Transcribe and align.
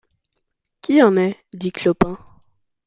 Qui 0.81 1.03
en 1.03 1.15
est? 1.15 1.37
dit 1.53 1.71
Clopin. 1.71 2.17